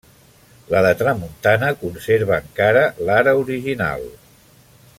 La 0.75 0.79
de 0.85 0.93
tramuntana 1.01 1.69
conserva 1.83 2.39
encara 2.45 2.81
l'ara 3.09 3.35
original. 3.43 4.09